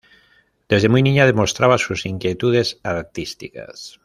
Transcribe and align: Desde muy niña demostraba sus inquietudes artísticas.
Desde 0.67 0.89
muy 0.89 1.03
niña 1.03 1.27
demostraba 1.27 1.77
sus 1.77 2.07
inquietudes 2.07 2.79
artísticas. 2.81 3.99